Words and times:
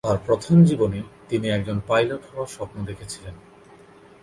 তার 0.03 0.17
প্রথম 0.25 0.57
জীবনে, 0.63 0.99
তিনি 1.29 1.47
একজন 1.49 1.77
পাইলট 1.87 2.21
হওয়ার 2.29 2.47
স্বপ্ন 2.47 2.77
দেখেছিলেন। 2.85 3.35